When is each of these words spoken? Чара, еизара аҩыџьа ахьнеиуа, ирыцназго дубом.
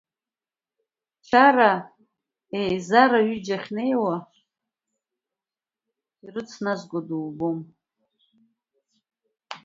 Чара, 1.27 1.73
еизара 2.59 3.19
аҩыџьа 3.23 3.55
ахьнеиуа, 3.59 4.15
ирыцназго 6.25 6.99
дубом. 7.07 7.59